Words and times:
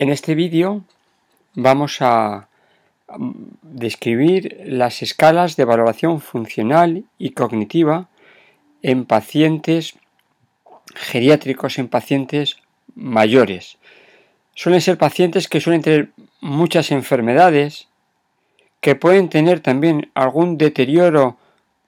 En 0.00 0.08
este 0.08 0.34
vídeo 0.34 0.82
vamos 1.54 2.00
a 2.00 2.48
describir 3.62 4.56
las 4.64 5.02
escalas 5.02 5.56
de 5.56 5.66
valoración 5.66 6.22
funcional 6.22 7.04
y 7.18 7.32
cognitiva 7.32 8.08
en 8.80 9.04
pacientes 9.04 9.98
geriátricos, 10.94 11.78
en 11.78 11.88
pacientes 11.88 12.56
mayores. 12.94 13.76
Suelen 14.60 14.82
ser 14.82 14.98
pacientes 14.98 15.48
que 15.48 15.58
suelen 15.58 15.80
tener 15.80 16.10
muchas 16.42 16.90
enfermedades, 16.90 17.88
que 18.82 18.94
pueden 18.94 19.30
tener 19.30 19.60
también 19.60 20.10
algún 20.12 20.58
deterioro 20.58 21.38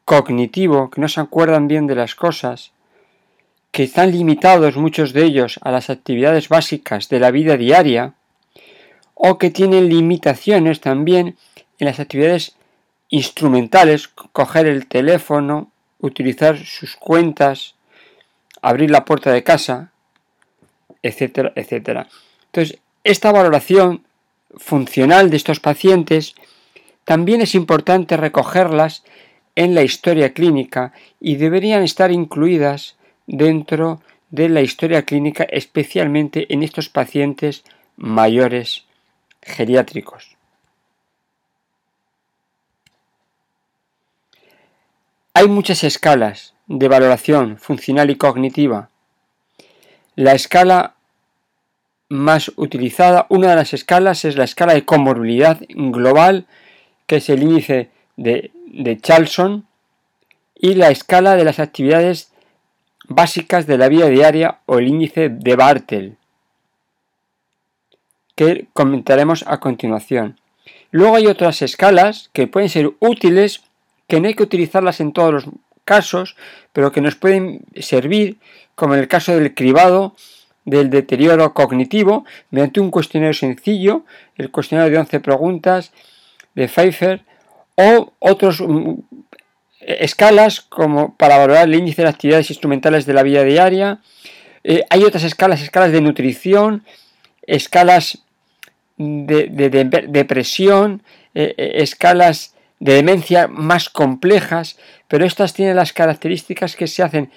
cognitivo, 0.06 0.88
que 0.88 1.02
no 1.02 1.08
se 1.08 1.20
acuerdan 1.20 1.68
bien 1.68 1.86
de 1.86 1.96
las 1.96 2.14
cosas, 2.14 2.72
que 3.72 3.82
están 3.82 4.10
limitados 4.10 4.78
muchos 4.78 5.12
de 5.12 5.22
ellos 5.24 5.60
a 5.60 5.70
las 5.70 5.90
actividades 5.90 6.48
básicas 6.48 7.10
de 7.10 7.20
la 7.20 7.30
vida 7.30 7.58
diaria, 7.58 8.14
o 9.12 9.36
que 9.36 9.50
tienen 9.50 9.90
limitaciones 9.90 10.80
también 10.80 11.36
en 11.78 11.86
las 11.86 12.00
actividades 12.00 12.56
instrumentales, 13.10 14.08
coger 14.08 14.64
el 14.64 14.86
teléfono, 14.86 15.70
utilizar 15.98 16.56
sus 16.56 16.96
cuentas, 16.96 17.74
abrir 18.62 18.90
la 18.90 19.04
puerta 19.04 19.30
de 19.30 19.44
casa, 19.44 19.92
etcétera, 21.02 21.52
etcétera. 21.54 22.08
Entonces, 22.52 22.80
esta 23.02 23.32
valoración 23.32 24.04
funcional 24.56 25.30
de 25.30 25.38
estos 25.38 25.58
pacientes 25.58 26.34
también 27.04 27.40
es 27.40 27.54
importante 27.54 28.18
recogerlas 28.18 29.04
en 29.56 29.74
la 29.74 29.82
historia 29.82 30.34
clínica 30.34 30.92
y 31.18 31.36
deberían 31.36 31.82
estar 31.82 32.12
incluidas 32.12 32.96
dentro 33.26 34.02
de 34.30 34.50
la 34.50 34.60
historia 34.60 35.02
clínica, 35.04 35.44
especialmente 35.44 36.52
en 36.52 36.62
estos 36.62 36.90
pacientes 36.90 37.64
mayores 37.96 38.84
geriátricos. 39.40 40.36
Hay 45.32 45.48
muchas 45.48 45.84
escalas 45.84 46.52
de 46.66 46.88
valoración 46.88 47.56
funcional 47.56 48.10
y 48.10 48.16
cognitiva. 48.16 48.90
La 50.16 50.34
escala 50.34 50.96
más 52.12 52.52
utilizada, 52.56 53.26
una 53.30 53.50
de 53.50 53.56
las 53.56 53.72
escalas 53.72 54.26
es 54.26 54.36
la 54.36 54.44
escala 54.44 54.74
de 54.74 54.84
comorbilidad 54.84 55.58
global, 55.70 56.46
que 57.06 57.16
es 57.16 57.30
el 57.30 57.42
índice 57.42 57.88
de, 58.16 58.50
de 58.66 58.98
Charlson, 59.00 59.66
y 60.54 60.74
la 60.74 60.90
escala 60.90 61.36
de 61.36 61.44
las 61.44 61.58
actividades 61.58 62.30
básicas 63.08 63.66
de 63.66 63.78
la 63.78 63.88
vida 63.88 64.08
diaria 64.08 64.58
o 64.66 64.78
el 64.78 64.88
índice 64.88 65.30
de 65.30 65.56
Bartel, 65.56 66.16
que 68.36 68.66
comentaremos 68.74 69.44
a 69.48 69.58
continuación. 69.58 70.38
Luego 70.90 71.16
hay 71.16 71.26
otras 71.26 71.62
escalas 71.62 72.28
que 72.34 72.46
pueden 72.46 72.68
ser 72.68 72.92
útiles, 73.00 73.62
que 74.06 74.20
no 74.20 74.28
hay 74.28 74.34
que 74.34 74.42
utilizarlas 74.42 75.00
en 75.00 75.12
todos 75.12 75.32
los 75.32 75.44
casos, 75.86 76.36
pero 76.74 76.92
que 76.92 77.00
nos 77.00 77.16
pueden 77.16 77.62
servir, 77.80 78.36
como 78.74 78.94
en 78.94 79.00
el 79.00 79.08
caso 79.08 79.34
del 79.34 79.54
cribado, 79.54 80.14
del 80.64 80.90
deterioro 80.90 81.54
cognitivo, 81.54 82.24
mediante 82.50 82.80
un 82.80 82.90
cuestionario 82.90 83.34
sencillo, 83.34 84.04
el 84.36 84.50
cuestionario 84.50 84.92
de 84.92 84.98
11 84.98 85.20
preguntas 85.20 85.92
de 86.54 86.68
Pfeiffer, 86.68 87.22
o 87.76 88.12
otros 88.18 88.60
mm, 88.60 88.94
escalas 89.80 90.60
como 90.60 91.16
para 91.16 91.38
valorar 91.38 91.68
el 91.68 91.74
índice 91.74 92.02
de 92.02 92.08
actividades 92.08 92.50
instrumentales 92.50 93.06
de 93.06 93.14
la 93.14 93.22
vida 93.22 93.42
diaria. 93.42 94.00
Eh, 94.64 94.84
hay 94.90 95.04
otras 95.04 95.24
escalas, 95.24 95.62
escalas 95.62 95.92
de 95.92 96.00
nutrición, 96.00 96.84
escalas 97.46 98.24
de, 98.96 99.48
depresión, 100.08 101.02
eh, 101.34 101.54
eh, 101.56 101.72
escalas 101.76 102.54
de 102.78 102.94
demencia 102.94 103.48
más 103.48 103.88
complejas, 103.88 104.78
pero 105.08 105.24
estas 105.24 105.54
tienen 105.54 105.76
las 105.76 105.92
características 105.92 106.76
que 106.76 106.86
se 106.86 107.02
hacen 107.02 107.30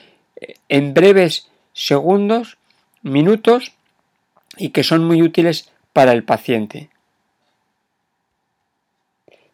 en 0.69 0.93
breves 0.93 1.49
segundos, 1.73 2.57
minutos 3.05 3.71
y 4.57 4.69
que 4.69 4.83
son 4.83 5.05
muy 5.05 5.21
útiles 5.21 5.71
para 5.93 6.11
el 6.11 6.23
paciente. 6.23 6.89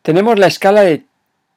Tenemos 0.01 0.39
la 0.39 0.47
escala 0.47 0.81
de, 0.81 1.03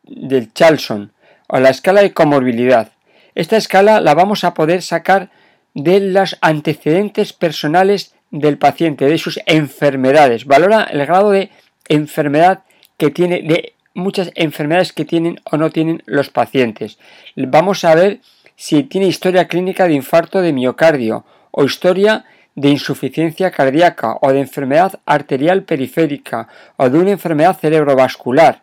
del 0.03 0.53
Charlson, 0.53 1.13
o 1.47 1.59
la 1.59 1.71
escala 1.71 2.03
de 2.03 2.13
comorbilidad. 2.13 2.93
Esta 3.35 3.57
escala 3.57 4.01
la 4.01 4.15
vamos 4.15 4.45
a 4.45 4.55
poder 4.55 4.83
sacar 4.83 5.31
de 5.75 6.01
los 6.01 6.37
antecedentes 6.41 7.33
personales 7.33 8.15
del 8.31 8.59
paciente, 8.59 9.07
de 9.07 9.19
sus 9.19 9.41
enfermedades. 9.47 10.45
Valora 10.45 10.85
el 10.85 11.05
grado 11.07 11.31
de 11.31 11.51
enfermedad 11.89 12.65
que 12.97 13.11
tiene, 13.11 13.43
de 13.43 13.75
muchas 13.95 14.31
enfermedades 14.35 14.93
que 14.93 15.05
tienen 15.05 15.41
o 15.45 15.57
no 15.57 15.71
tienen 15.71 16.03
los 16.07 16.31
pacientes. 16.31 16.99
Vamos 17.37 17.85
a 17.85 17.95
ver 17.95 18.21
si 18.57 18.83
tiene 18.85 19.07
historia 19.07 19.49
clínica 19.49 19.87
de 19.87 19.95
infarto 19.95 20.43
de 20.43 20.53
miocardio 20.53 21.25
o 21.57 21.65
historia 21.65 22.25
de 22.55 22.69
insuficiencia 22.69 23.51
cardíaca 23.51 24.19
o 24.21 24.33
de 24.33 24.41
enfermedad 24.41 25.01
arterial 25.07 25.63
periférica 25.63 26.49
o 26.77 26.91
de 26.91 26.99
una 26.99 27.13
enfermedad 27.13 27.57
cerebrovascular 27.59 28.63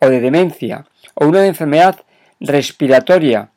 o 0.00 0.08
de 0.08 0.20
demencia 0.20 0.86
o 1.14 1.26
una 1.26 1.46
enfermedad 1.46 2.00
respiratoria, 2.40 3.50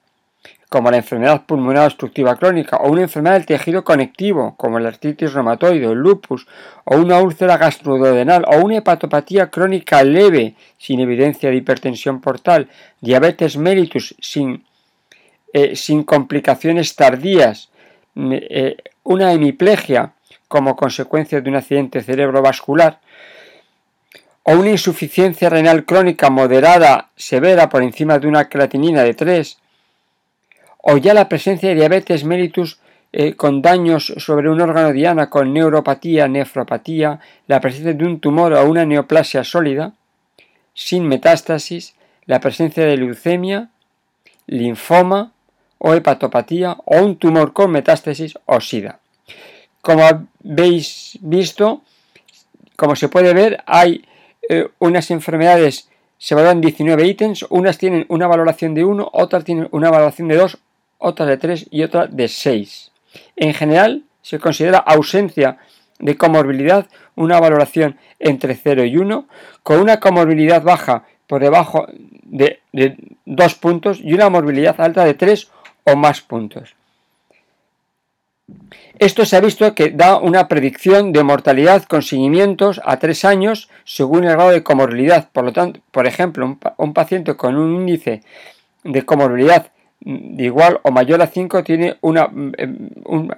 como 0.70 0.92
la 0.92 0.98
enfermedad 0.98 1.46
pulmonar 1.46 1.86
obstructiva 1.86 2.36
crónica, 2.36 2.78
o 2.78 2.92
una 2.92 3.02
enfermedad 3.02 3.36
del 3.36 3.46
tejido 3.46 3.84
conectivo, 3.84 4.56
como 4.58 4.80
la 4.80 4.90
artritis 4.90 5.34
reumatoide, 5.34 5.86
el 5.86 5.98
lupus, 5.98 6.46
o 6.84 6.98
una 6.98 7.20
úlcera 7.20 7.58
gastroduodenal, 7.58 8.46
o 8.48 8.64
una 8.64 8.78
hepatopatía 8.78 9.50
crónica 9.50 10.04
leve, 10.04 10.56
sin 10.78 11.00
evidencia 11.00 11.50
de 11.50 11.56
hipertensión 11.56 12.22
portal, 12.22 12.70
diabetes 13.02 13.58
mellitus, 13.58 14.16
sin, 14.20 14.66
eh, 15.54 15.76
sin 15.76 16.04
complicaciones 16.04 16.96
tardías, 16.96 17.70
eh, 18.18 18.78
una 19.04 19.32
hemiplegia, 19.32 20.14
como 20.48 20.76
consecuencia 20.76 21.42
de 21.42 21.50
un 21.50 21.56
accidente 21.56 22.02
cerebrovascular, 22.02 23.00
o 24.44 24.54
una 24.54 24.72
insuficiencia 24.72 25.50
renal 25.50 25.86
crónica 25.86 26.30
moderada 26.30 27.10
severa 27.16 27.70
por 27.70 27.84
encima 27.84 28.18
de 28.18 28.28
una 28.28 28.48
creatinina 28.50 29.04
de 29.04 29.14
3, 29.14 29.58
o 30.78 30.98
ya 30.98 31.14
la 31.14 31.28
presencia 31.28 31.70
de 31.70 31.76
diabetes 31.76 32.24
mellitus 32.24 32.80
eh, 33.12 33.36
con 33.36 33.62
daños 33.62 34.14
sobre 34.18 34.50
un 34.50 34.62
órgano 34.62 34.94
diana 34.94 35.30
con 35.30 35.54
neuropatía, 35.54 36.28
nefropatía, 36.28 37.20
la 37.48 37.60
presencia 37.62 37.94
de 37.94 38.06
un 38.06 38.20
tumor 38.20 38.54
o 38.54 38.66
una 38.70 38.86
neoplasia 38.86 39.44
sólida, 39.44 39.94
sin 40.74 41.08
metástasis, 41.08 41.96
la 42.26 42.40
presencia 42.40 42.86
de 42.86 42.98
leucemia, 42.98 43.70
linfoma 44.46 45.34
o 45.78 45.94
hepatopatía 45.94 46.78
o 46.86 47.02
un 47.02 47.18
tumor 47.18 47.54
con 47.54 47.72
metástasis 47.72 48.38
o 48.46 48.60
SIDA. 48.60 49.00
Como 49.82 50.04
habéis 50.04 51.18
visto, 51.22 51.82
como 52.76 52.96
se 52.96 53.10
puede 53.10 53.34
ver, 53.34 53.64
hay 53.66 54.04
eh, 54.50 54.68
unas 54.80 55.12
enfermedades 55.12 55.90
se 56.18 56.36
valoran 56.36 56.62
19 56.62 57.06
ítems, 57.06 57.46
unas 57.50 57.78
tienen 57.78 58.06
una 58.10 58.28
valoración 58.28 58.74
de 58.74 58.84
1, 58.84 59.10
otras 59.14 59.44
tienen 59.44 59.68
una 59.72 59.92
valoración 59.92 60.28
de 60.28 60.38
2, 60.38 60.58
otras 60.98 61.30
de 61.30 61.38
3 61.38 61.68
y 61.70 61.84
otras 61.84 62.16
de 62.16 62.28
6. 62.28 62.92
En 63.36 63.54
general, 63.54 64.04
se 64.22 64.40
considera 64.40 64.80
ausencia 64.80 65.58
de 66.00 66.18
comorbilidad 66.18 66.88
una 67.16 67.40
valoración 67.40 67.98
entre 68.20 68.56
0 68.56 68.86
y 68.86 68.98
1, 68.98 69.28
con 69.64 69.80
una 69.80 70.00
comorbilidad 70.00 70.64
baja 70.64 71.04
por 71.28 71.42
debajo 71.42 71.86
de, 72.24 72.62
de 72.72 72.98
2 73.26 73.56
puntos 73.56 74.00
y 74.02 74.14
una 74.14 74.30
morbilidad 74.30 74.80
alta 74.82 75.06
de 75.06 75.14
3 75.14 75.52
o 75.88 75.96
más 75.96 76.22
puntos. 76.22 76.76
Esto 79.00 79.26
se 79.26 79.36
ha 79.36 79.42
visto 79.42 79.76
que 79.76 79.92
da 79.92 80.18
una 80.18 80.48
predicción 80.48 81.12
de 81.12 81.24
mortalidad 81.24 81.84
con 81.84 82.02
seguimientos 82.02 82.82
a 82.84 82.98
tres 82.98 83.26
años 83.26 83.70
según 83.86 84.24
el 84.24 84.32
grado 84.32 84.52
de 84.52 84.64
comorbilidad. 84.64 85.30
Por 85.32 85.46
lo 85.46 85.54
tanto, 85.54 85.80
por 85.92 86.08
ejemplo, 86.08 86.58
un, 86.78 86.94
paciente 86.94 87.36
con 87.36 87.58
un 87.58 87.76
índice 87.82 88.22
de 88.84 89.06
comorbilidad 89.06 89.72
de 90.00 90.44
igual 90.44 90.80
o 90.84 90.92
mayor 90.92 91.22
a 91.22 91.28
5 91.28 91.64
tiene 91.64 91.98
una, 92.02 92.30
em, 92.58 92.90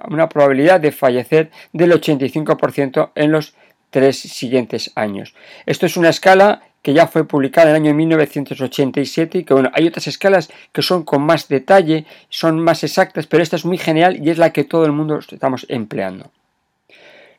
una 0.08 0.28
probabilidad 0.28 0.80
de 0.80 0.92
fallecer 0.92 1.50
del 1.72 1.92
85% 1.92 3.12
en 3.14 3.32
los 3.32 3.54
tres 3.90 4.18
siguientes 4.18 4.92
años. 4.94 5.34
Esto 5.66 5.86
es 5.86 5.96
una 5.96 6.10
escala 6.10 6.62
que 6.82 6.94
ya 6.94 7.06
fue 7.06 7.26
publicada 7.26 7.70
en 7.70 7.76
el 7.76 7.82
año 7.82 7.94
1987 7.94 9.38
y 9.38 9.44
que 9.44 9.54
bueno, 9.54 9.70
hay 9.74 9.86
otras 9.86 10.06
escalas 10.06 10.50
que 10.72 10.82
son 10.82 11.02
con 11.02 11.22
más 11.22 11.48
detalle, 11.48 12.06
son 12.28 12.58
más 12.60 12.84
exactas, 12.84 13.26
pero 13.26 13.42
esta 13.42 13.56
es 13.56 13.64
muy 13.64 13.78
genial 13.78 14.18
y 14.24 14.30
es 14.30 14.38
la 14.38 14.52
que 14.52 14.64
todo 14.64 14.86
el 14.86 14.92
mundo 14.92 15.18
estamos 15.18 15.66
empleando. 15.68 16.30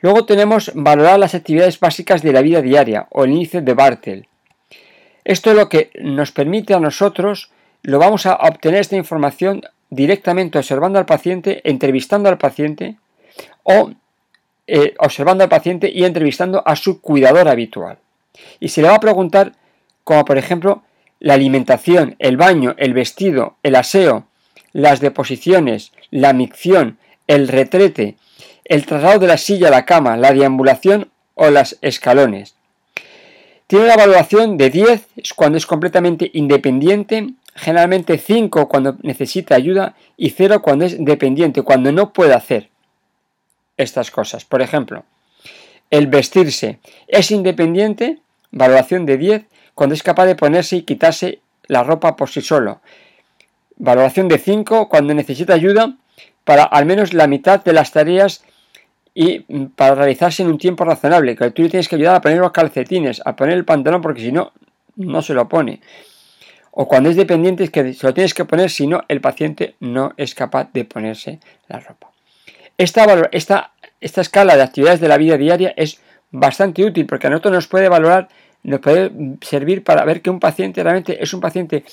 Luego 0.02 0.26
tenemos 0.26 0.72
valorar 0.74 1.20
las 1.20 1.36
actividades 1.36 1.80
básicas 1.80 2.22
de 2.22 2.34
la 2.34 2.42
vida 2.42 2.62
diaria 2.62 3.08
o 3.12 3.24
el 3.24 3.32
índice 3.32 3.62
de 3.62 3.74
Bartel. 3.74 4.28
Esto 5.24 5.52
es 5.52 5.56
lo 5.56 5.70
que 5.70 5.92
nos 6.02 6.32
permite 6.32 6.74
a 6.74 6.80
nosotros, 6.80 7.52
lo 7.84 8.00
vamos 8.00 8.26
a 8.26 8.36
obtener 8.36 8.82
esta 8.82 8.96
información 8.96 9.62
directamente 9.90 10.58
observando 10.58 10.98
al 10.98 11.06
paciente, 11.06 11.62
entrevistando 11.64 12.30
al 12.30 12.38
paciente 12.38 12.98
o 13.64 13.92
eh, 14.66 14.96
observando 15.00 15.44
al 15.44 15.50
paciente 15.50 15.92
y 15.94 16.04
entrevistando 16.06 16.64
a 16.66 16.76
su 16.76 17.02
cuidador 17.02 17.48
habitual. 17.48 17.98
Y 18.60 18.70
se 18.70 18.82
le 18.82 18.90
va 18.90 18.96
a 18.96 19.00
preguntar, 19.00 19.54
como 20.04 20.26
por 20.26 20.38
ejemplo, 20.38 20.84
la 21.20 21.36
alimentación, 21.36 22.16
el 22.20 22.38
baño, 22.38 22.76
el 22.78 22.94
vestido, 22.94 23.58
el 23.64 23.76
aseo, 23.76 24.28
las 24.74 25.00
deposiciones, 25.00 25.92
la 26.10 26.34
micción, 26.34 26.98
el 27.28 27.48
retrete, 27.48 28.18
el 28.66 28.86
traslado 28.86 29.20
de 29.20 29.28
la 29.28 29.38
silla 29.38 29.68
a 29.68 29.72
la 29.72 29.86
cama, 29.86 30.18
la 30.18 30.34
deambulación 30.34 31.12
o 31.36 31.50
las 31.50 31.78
escalones. 31.82 32.56
Tiene 33.68 33.86
una 33.86 33.96
valoración 33.96 34.58
de 34.58 34.70
10 34.70 35.08
cuando 35.36 35.58
es 35.58 35.66
completamente 35.66 36.30
independiente, 36.34 37.30
generalmente 37.56 38.18
5 38.18 38.68
cuando 38.68 38.98
necesita 39.02 39.56
ayuda 39.56 39.96
y 40.18 40.32
0 40.32 40.62
cuando 40.62 40.86
es 40.86 41.04
dependiente, 41.04 41.62
cuando 41.62 41.92
no 41.92 42.12
puede 42.12 42.34
hacer 42.34 42.70
estas 43.78 44.12
cosas. 44.12 44.44
Por 44.46 44.62
ejemplo, 44.62 45.06
el 45.92 46.08
vestirse 46.08 46.80
es 47.08 47.30
independiente, 47.32 48.20
valoración 48.50 49.06
de 49.06 49.18
10, 49.18 49.46
cuando 49.76 49.94
es 49.94 50.04
capaz 50.04 50.26
de 50.26 50.36
ponerse 50.36 50.78
y 50.78 50.82
quitarse 50.84 51.40
la 51.68 51.84
ropa 51.84 52.16
por 52.16 52.30
sí 52.30 52.42
solo. 52.42 52.82
Valoración 53.78 54.28
de 54.28 54.38
5 54.38 54.90
cuando 54.90 55.14
necesita 55.14 55.54
ayuda 55.54 55.96
para 56.44 56.64
al 56.64 56.86
menos 56.86 57.14
la 57.14 57.28
mitad 57.28 57.64
de 57.64 57.74
las 57.74 57.92
tareas 57.92 58.44
y 59.14 59.40
para 59.76 59.96
realizarse 59.96 60.42
en 60.44 60.50
un 60.50 60.58
tiempo 60.58 60.86
razonable, 60.86 61.36
que 61.36 61.52
tú 61.52 61.64
le 61.64 61.70
tienes 61.70 61.90
que 61.90 61.96
ayudar 61.96 62.16
a 62.16 62.22
poner 62.22 62.38
los 62.38 62.52
calcetines, 62.52 63.22
a 63.26 63.36
poner 63.36 63.56
el 63.58 63.66
pantalón, 63.66 64.02
porque 64.02 64.22
si 64.22 64.32
no, 64.32 64.54
no 64.96 65.22
se 65.22 65.34
lo 65.34 65.50
pone. 65.50 65.82
O 66.72 66.88
cuando 66.88 67.10
es 67.10 67.18
dependiente 67.18 67.66
es 67.66 67.70
que 67.70 67.94
se 67.94 68.08
lo 68.08 68.14
tienes 68.14 68.34
que 68.34 68.46
poner, 68.46 68.70
si 68.70 68.88
no, 68.88 69.04
el 69.10 69.20
paciente 69.20 69.76
no 69.82 70.14
es 70.16 70.34
capaz 70.34 70.72
de 70.72 70.86
ponerse 70.86 71.40
la 71.68 71.82
ropa. 71.82 72.12
Esta, 72.78 73.30
esta, 73.32 73.74
esta 74.02 74.22
escala 74.22 74.56
de 74.56 74.64
actividades 74.64 75.00
de 75.00 75.08
la 75.08 75.18
vida 75.18 75.38
diaria 75.38 75.74
es 75.78 76.02
bastante 76.32 76.84
útil 76.84 77.06
porque 77.06 77.28
a 77.28 77.30
nosotros 77.30 77.54
nos 77.54 77.68
puede 77.68 77.88
valorar, 77.88 78.28
nos 78.64 78.80
puede 78.80 79.12
servir 79.42 79.84
para 79.84 80.04
ver 80.04 80.22
que 80.22 80.30
un 80.30 80.40
paciente 80.40 80.84
realmente 80.84 81.24
es 81.24 81.34
un 81.34 81.40
paciente 81.40 81.86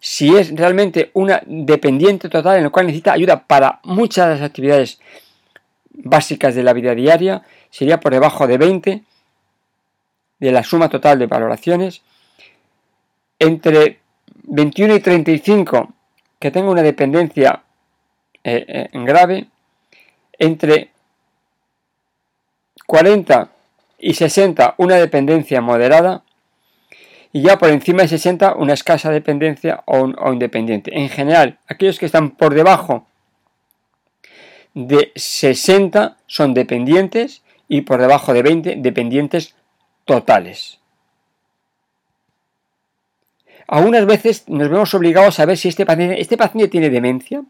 si 0.00 0.36
es 0.36 0.54
realmente 0.54 1.10
una 1.14 1.42
dependiente 1.44 2.28
total 2.28 2.58
en 2.58 2.64
el 2.64 2.70
cual 2.70 2.86
necesita 2.86 3.12
ayuda 3.12 3.44
para 3.44 3.80
muchas 3.82 4.28
de 4.28 4.34
las 4.34 4.42
actividades 4.42 5.00
básicas 5.90 6.54
de 6.54 6.62
la 6.62 6.72
vida 6.72 6.94
diaria, 6.94 7.42
sería 7.70 7.98
por 7.98 8.12
debajo 8.12 8.46
de 8.46 8.58
20 8.58 9.02
de 10.38 10.52
la 10.52 10.62
suma 10.62 10.88
total 10.88 11.18
de 11.18 11.26
valoraciones. 11.26 12.02
Entre 13.40 13.98
21 14.44 14.94
y 14.94 15.00
35 15.00 15.92
que 16.38 16.50
tenga 16.50 16.70
una 16.70 16.82
dependencia 16.82 17.62
eh, 18.44 18.64
eh, 18.68 18.88
grave. 18.92 19.48
Entre 20.38 20.90
40 22.88 23.50
y 23.98 24.14
60 24.14 24.76
una 24.78 24.96
dependencia 24.96 25.60
moderada 25.60 26.22
y 27.34 27.42
ya 27.42 27.58
por 27.58 27.68
encima 27.68 28.00
de 28.00 28.08
60 28.08 28.54
una 28.54 28.72
escasa 28.72 29.10
dependencia 29.10 29.82
o, 29.84 30.32
independiente. 30.32 30.98
En 30.98 31.10
general, 31.10 31.58
aquellos 31.68 31.98
que 31.98 32.06
están 32.06 32.30
por 32.30 32.54
debajo 32.54 33.06
de 34.72 35.12
60 35.14 36.16
son 36.26 36.54
dependientes 36.54 37.42
y 37.68 37.82
por 37.82 38.00
debajo 38.00 38.32
de 38.32 38.42
20 38.42 38.76
dependientes 38.78 39.54
totales. 40.06 40.78
Algunas 43.66 44.06
veces 44.06 44.48
nos 44.48 44.70
vemos 44.70 44.94
obligados 44.94 45.38
a 45.40 45.44
ver 45.44 45.58
si 45.58 45.68
este 45.68 45.84
paciente, 45.84 46.22
este 46.22 46.38
paciente 46.38 46.68
tiene 46.68 46.88
demencia. 46.88 47.42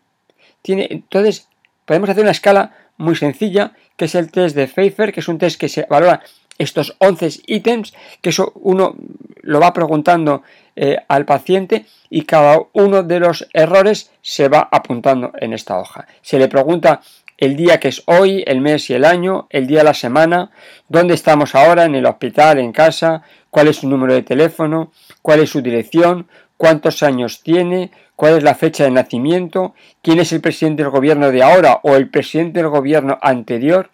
Tiene, 0.63 0.89
entonces, 0.91 1.47
podemos 1.85 2.11
hacer 2.11 2.25
una 2.25 2.33
escala 2.33 2.88
muy 2.99 3.17
sencilla, 3.17 3.73
que 3.97 4.05
es 4.05 4.15
el 4.15 4.31
test 4.31 4.55
de 4.55 4.67
Pfeiffer, 4.67 5.13
que 5.13 5.21
es 5.21 5.29
un 5.29 5.39
test 5.39 5.59
que 5.59 5.69
se 5.69 5.87
valora 5.89 6.21
estos 6.59 6.97
11 6.99 7.43
ítems, 7.47 7.95
que 8.21 8.31
eso 8.31 8.53
uno 8.57 8.97
lo 9.43 9.61
va 9.61 9.73
preguntando 9.73 10.43
eh, 10.77 10.97
al 11.09 11.25
paciente 11.25 11.87
y 12.11 12.23
cada 12.23 12.59
uno 12.73 13.03
de 13.03 13.21
los 13.21 13.49
errores 13.53 14.11
se 14.21 14.49
va 14.49 14.69
apuntando 14.71 15.33
en 15.41 15.53
esta 15.53 15.79
hoja. 15.79 16.07
Se 16.21 16.39
le 16.39 16.49
pregunta 16.49 17.01
el 17.37 17.57
día 17.57 17.79
que 17.79 17.89
es 17.89 18.03
hoy, 18.07 18.43
el 18.47 18.61
mes 18.61 18.91
y 18.91 18.95
el 18.95 19.05
año, 19.05 19.47
el 19.51 19.69
día 19.69 19.79
de 19.79 19.85
la 19.85 19.95
semana, 19.95 20.51
dónde 20.89 21.15
estamos 21.15 21.55
ahora, 21.55 21.85
en 21.85 21.95
el 21.95 22.07
hospital, 22.07 22.59
en 22.59 22.73
casa, 22.73 23.23
cuál 23.51 23.69
es 23.69 23.77
su 23.77 23.89
número 23.89 24.13
de 24.13 24.23
teléfono, 24.23 24.91
cuál 25.23 25.41
es 25.41 25.51
su 25.51 25.63
dirección, 25.63 26.27
cuántos 26.57 27.05
años 27.05 27.43
tiene, 27.43 27.93
cuál 28.19 28.39
es 28.39 28.43
la 28.43 28.57
fecha 28.57 28.83
de 28.83 28.91
nacimiento, 28.91 29.77
quién 30.03 30.19
es 30.19 30.33
el 30.33 30.41
presidente 30.41 30.83
del 30.83 30.91
gobierno 30.91 31.31
de 31.31 31.41
ahora 31.41 31.79
o 31.85 31.95
el 31.95 32.11
presidente 32.11 32.59
del 32.59 32.69
gobierno 32.69 33.17
anterior, 33.23 33.91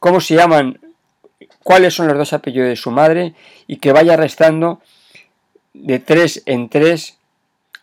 cómo 0.00 0.20
se 0.20 0.34
llaman, 0.34 0.80
cuáles 1.62 1.94
son 1.94 2.08
los 2.08 2.18
dos 2.18 2.32
apellidos 2.32 2.68
de 2.68 2.74
su 2.74 2.90
madre 2.90 3.32
y 3.68 3.76
que 3.76 3.92
vaya 3.92 4.16
restando 4.16 4.80
de 5.72 6.00
3 6.00 6.42
en 6.46 6.68
3 6.68 7.16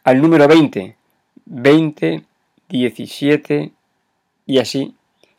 al 0.03 0.21
número 0.21 0.49
20. 0.49 0.97
20, 1.45 2.23
17 2.67 3.71
y 4.45 4.59
así 4.59 4.93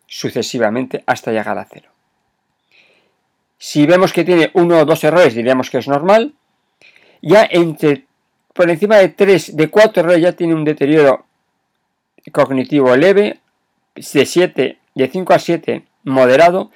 sucesivamente 0.07 1.05
hasta 1.05 1.31
llegar 1.31 1.59
a 1.59 1.69
cero. 1.71 1.91
Si 3.59 3.85
vemos 3.85 4.15
que 4.15 4.25
tiene 4.25 4.51
uno 4.55 4.79
o 4.79 4.87
dos 4.87 5.05
errores, 5.05 5.35
diríamos 5.35 5.69
que 5.69 5.77
es 5.77 5.89
normal. 5.89 6.33
Ya 7.21 7.47
entre 7.51 8.08
por 8.59 8.69
encima 8.71 8.97
de 8.97 9.09
tres, 9.09 9.57
de 9.57 9.69
cuatro 9.69 10.01
errores 10.01 10.21
ya 10.21 10.33
tiene 10.33 10.53
un 10.53 10.65
deterioro 10.65 11.27
cognitivo 12.33 12.97
leve, 12.97 13.39
de 13.95 14.27
7, 14.27 14.79
de 14.97 15.09
5 15.09 15.33
a 15.33 15.39
7 15.39 15.85
moderado 16.03 16.73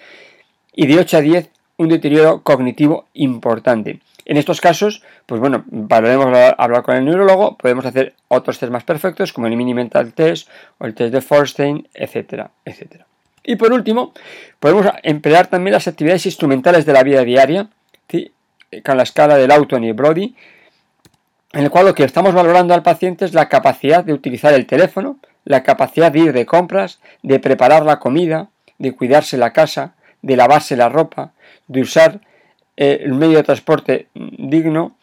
y 0.73 0.87
de 0.87 1.01
8 1.01 1.17
a 1.17 1.21
10 1.21 1.51
un 1.79 1.89
deterioro 1.89 2.43
cognitivo 2.45 3.09
importante. 3.15 3.99
En 4.25 4.37
estos 4.37 4.61
casos, 4.61 5.03
pues 5.27 5.41
bueno, 5.41 5.65
valoremos 5.67 6.27
hablar 6.57 6.85
con 6.85 6.95
el 6.95 7.05
neurólogo, 7.05 7.57
podemos 7.57 7.85
hacer 7.85 8.15
otros 8.29 8.61
test 8.61 8.71
más 8.71 8.85
perfectos 8.85 9.33
como 9.33 9.49
el 9.49 9.57
mini 9.57 9.75
mental 9.75 10.13
test 10.13 10.49
o 10.79 10.87
el 10.87 10.95
test 10.95 11.13
de 11.13 11.21
Forstein, 11.21 11.89
etcétera, 11.95 12.53
etcétera. 12.65 13.09
Y 13.43 13.57
por 13.57 13.73
último, 13.73 14.13
podemos 14.61 14.87
emplear 15.03 15.49
también 15.49 15.73
las 15.73 15.89
actividades 15.89 16.27
instrumentales 16.27 16.87
de 16.87 16.93
la 16.93 17.03
vida 17.03 17.25
diaria, 17.25 17.71
con 18.85 18.97
la 18.97 19.03
escala 19.03 19.37
del 19.37 19.51
Auton 19.51 19.83
y 19.83 19.91
Brody, 19.91 20.37
en 21.53 21.65
el 21.65 21.71
cual 21.71 21.87
lo 21.87 21.95
que 21.95 22.05
estamos 22.05 22.35
valorando 22.35 22.75
al 22.75 22.83
paciente 22.83 23.25
es 23.25 23.35
la 23.35 23.49
capacidad 23.49 24.05
de 24.05 24.15
utilizar 24.15 24.55
el 24.55 24.67
teléfono, 24.67 25.19
la 25.45 25.63
capacidad 25.63 26.11
de 26.11 26.21
ir 26.21 26.33
de 26.33 26.47
compras, 26.47 27.01
de 27.23 27.39
preparar 27.39 27.85
la 27.85 27.99
comida, 27.99 28.49
de 28.79 28.93
cuidarse 28.93 29.37
la 29.37 29.53
casa, 29.53 29.95
de 30.23 30.37
lavarse 30.37 30.77
la 30.77 30.89
ropa, 30.89 31.33
de 31.67 31.81
usar 31.81 32.21
eh, 32.77 33.01
el 33.03 33.13
medio 33.13 33.37
de 33.37 33.43
transporte 33.43 34.09
digno, 34.15 34.97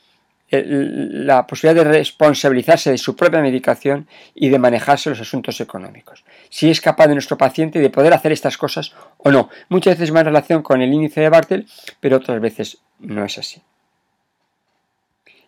la 0.52 1.46
posibilidad 1.46 1.86
de 1.86 1.92
responsabilizarse 1.92 2.90
de 2.90 2.98
su 2.98 3.16
propia 3.16 3.40
medicación 3.40 4.08
y 4.34 4.50
de 4.50 4.58
manejarse 4.58 5.12
los 5.12 5.20
asuntos 5.20 5.62
económicos. 5.62 6.24
Si 6.50 6.72
es 6.72 6.82
capaz 6.82 7.06
de 7.06 7.14
nuestro 7.14 7.38
paciente 7.38 7.78
de 7.78 7.92
poder 7.92 8.14
hacer 8.14 8.32
estas 8.32 8.58
cosas 8.58 8.96
o 9.18 9.30
no. 9.30 9.50
Muchas 9.70 10.00
veces 10.00 10.16
va 10.16 10.22
en 10.22 10.26
relación 10.26 10.64
con 10.64 10.82
el 10.82 10.92
índice 10.92 11.22
de 11.22 11.30
Bartel, 11.30 11.68
pero 12.00 12.18
otras 12.18 12.42
veces 12.42 12.80
no 12.98 13.24
es 13.24 13.38
así. 13.38 13.62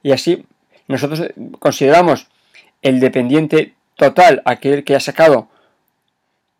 Y 0.03 0.11
así 0.11 0.45
nosotros 0.87 1.23
consideramos 1.59 2.27
el 2.81 2.99
dependiente 2.99 3.73
total 3.95 4.41
aquel 4.45 4.83
que 4.83 4.95
ha 4.95 4.99
sacado 4.99 5.47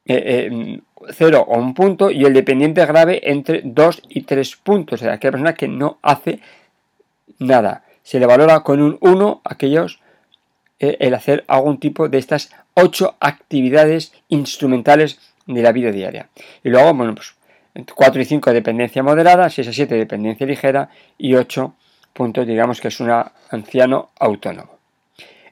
eh, 0.06 0.50
eh, 0.50 0.80
cero 1.12 1.46
o 1.48 1.58
un 1.58 1.74
punto 1.74 2.12
y 2.12 2.26
el 2.26 2.34
dependiente 2.34 2.86
grave 2.86 3.22
entre 3.24 3.62
2 3.64 4.04
y 4.10 4.22
3 4.22 4.56
puntos, 4.58 5.02
o 5.02 5.04
sea, 5.04 5.14
aquella 5.14 5.32
persona 5.32 5.54
que 5.54 5.68
no 5.68 5.98
hace 6.02 6.40
nada 7.40 7.84
se 8.04 8.20
le 8.20 8.26
valora 8.26 8.62
con 8.62 8.82
un 8.82 8.98
1 9.02 9.42
aquellos 9.44 10.00
eh, 10.80 10.98
el 11.00 11.14
hacer 11.14 11.44
algún 11.48 11.80
tipo 11.80 12.10
de 12.10 12.18
estas 12.18 12.52
8 12.74 13.16
actividades 13.20 14.14
instrumentales 14.30 15.20
de 15.46 15.62
la 15.62 15.72
vida 15.72 15.92
diaria. 15.92 16.30
Y 16.64 16.70
luego, 16.70 16.94
bueno, 16.94 17.16
pues 17.16 17.36
4 17.94 18.22
y 18.22 18.26
5 18.26 18.54
dependencia 18.54 19.04
moderada, 19.04 19.50
6 19.50 19.68
a 19.68 19.74
7 19.74 19.96
dependencia 19.96 20.46
ligera 20.48 20.90
y 21.18 21.36
8 21.36 21.74
puntos, 22.14 22.48
digamos 22.48 22.82
que 22.82 22.90
es 22.90 23.00
un 23.00 23.12
anciano 23.50 24.10
autónomo. 24.20 24.78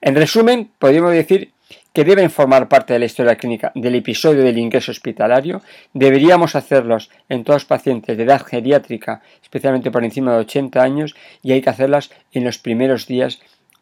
En 0.02 0.16
resumen, 0.16 0.72
podríamos 0.80 1.12
decir 1.12 1.52
que 1.94 2.04
deben 2.04 2.30
formar 2.30 2.70
parte 2.70 2.94
de 2.94 3.00
la 3.00 3.06
historia 3.06 3.36
clínica 3.36 3.72
del 3.76 3.96
episodio 3.96 4.44
del 4.44 4.58
ingreso 4.58 4.92
hospitalario, 4.92 5.62
deberíamos 5.94 6.56
hacerlos 6.56 7.10
en 7.28 7.44
todos 7.44 7.64
los 7.64 7.66
pacientes 7.66 8.16
de 8.16 8.24
edad 8.24 8.46
geriátrica, 8.46 9.22
especialmente 9.42 9.92
por 9.92 10.04
encima 10.04 10.34
de 10.34 10.40
80 10.40 10.82
años, 10.82 11.16
y 11.42 11.52
hay 11.52 11.62
que 11.62 11.70
hacerlas 11.70 12.12
en 12.32 12.44
los 12.44 12.58
primeros 12.58 13.08
días 13.08 13.40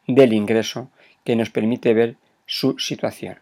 del 0.07 0.34
ingreso, 0.34 0.89
que 1.24 1.36
nos 1.36 1.50
permite 1.50 1.93
ver 1.93 2.15
su 2.46 2.79
situación. 2.79 3.39